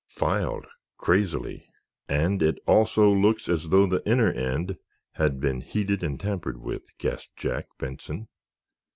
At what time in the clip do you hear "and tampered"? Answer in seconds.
6.01-6.57